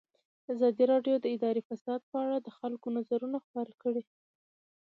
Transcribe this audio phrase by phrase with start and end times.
[0.53, 4.03] ازادي راډیو د اداري فساد په اړه د خلکو نظرونه خپاره کړي.